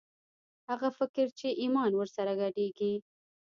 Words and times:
هغه 0.69 0.89
فکر 0.99 1.27
چې 1.39 1.47
ایمان 1.63 1.91
ور 1.95 2.09
سره 2.17 2.31
ګډېږي 2.41 2.93